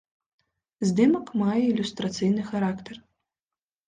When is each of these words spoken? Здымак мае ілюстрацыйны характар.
Здымак 0.89 1.27
мае 1.41 1.57
ілюстрацыйны 1.65 2.41
характар. 2.47 2.97